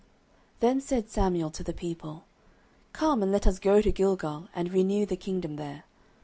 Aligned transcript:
09:011:014 0.55 0.59
Then 0.61 0.81
said 0.81 1.09
Samuel 1.11 1.51
to 1.51 1.63
the 1.63 1.73
people, 1.73 2.23
Come, 2.91 3.21
and 3.21 3.31
let 3.31 3.45
us 3.45 3.59
go 3.59 3.83
to 3.83 3.91
Gilgal, 3.91 4.47
and 4.55 4.73
renew 4.73 5.05
the 5.05 5.15
kingdom 5.15 5.57
there. 5.57 5.83